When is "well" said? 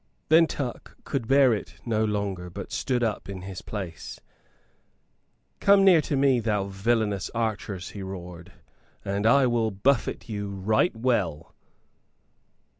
10.95-11.53